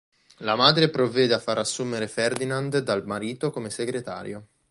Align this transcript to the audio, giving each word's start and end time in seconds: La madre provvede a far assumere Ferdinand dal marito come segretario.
La 0.37 0.55
madre 0.55 0.89
provvede 0.89 1.35
a 1.35 1.39
far 1.39 1.59
assumere 1.59 2.07
Ferdinand 2.07 2.79
dal 2.79 3.05
marito 3.05 3.51
come 3.51 3.69
segretario. 3.69 4.47